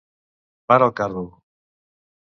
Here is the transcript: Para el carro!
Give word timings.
Para 0.69 0.87
el 0.89 0.95
carro! 1.01 1.27